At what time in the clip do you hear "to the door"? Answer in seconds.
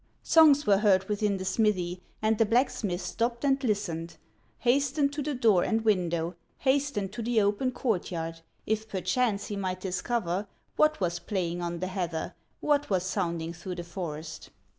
5.13-5.63